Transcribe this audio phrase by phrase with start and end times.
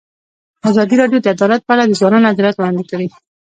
[0.69, 3.07] ازادي راډیو د عدالت په اړه د ځوانانو نظریات وړاندې کړي.